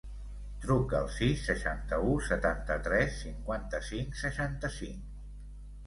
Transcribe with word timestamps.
Truca 0.61 0.95
al 0.99 1.09
sis, 1.17 1.43
seixanta-u, 1.51 2.17
setanta-tres, 2.29 3.21
cinquanta-cinc, 3.27 4.21
seixanta-cinc. 4.27 5.11